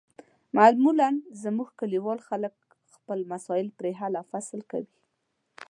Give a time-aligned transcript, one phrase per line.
[0.55, 1.09] معمولا
[1.43, 2.53] زموږ کلیوال خلک
[2.93, 4.91] خپل مسایل پرې حل و فصل کوي.